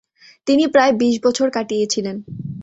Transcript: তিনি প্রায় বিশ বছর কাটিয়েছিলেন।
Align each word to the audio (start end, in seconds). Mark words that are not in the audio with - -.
তিনি 0.47 0.63
প্রায় 0.67 0.93
বিশ 0.93 1.15
বছর 1.23 1.47
কাটিয়েছিলেন। 1.49 2.15